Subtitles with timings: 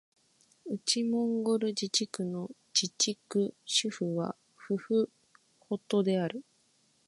[0.65, 5.11] 内モンゴル自治区の自治区首府はフフ
[5.59, 6.43] ホトである